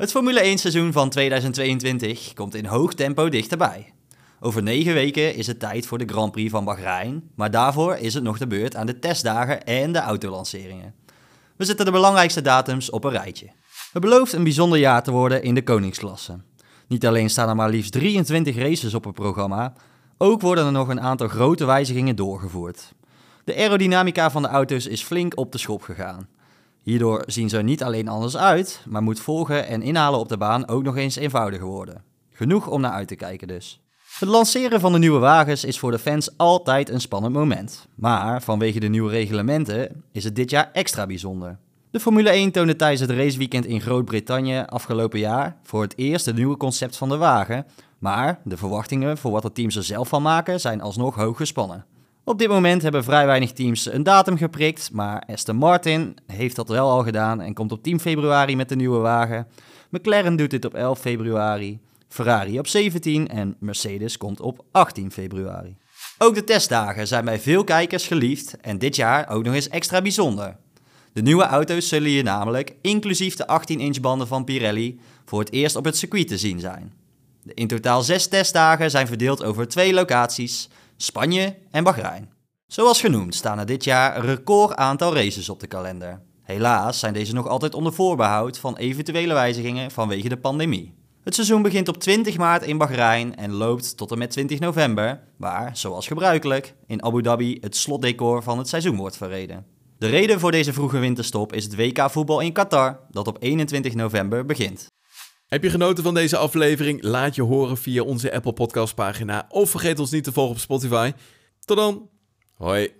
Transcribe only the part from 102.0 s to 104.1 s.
voetbal in Qatar, dat op 21